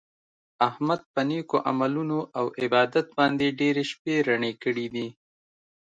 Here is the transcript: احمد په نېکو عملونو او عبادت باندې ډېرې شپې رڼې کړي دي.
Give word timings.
احمد 0.67 1.01
په 1.13 1.21
نېکو 1.29 1.57
عملونو 1.69 2.19
او 2.37 2.45
عبادت 2.61 3.07
باندې 3.17 3.55
ډېرې 3.59 3.83
شپې 3.91 4.15
رڼې 4.27 4.51
کړي 4.63 4.87
دي. 4.93 5.07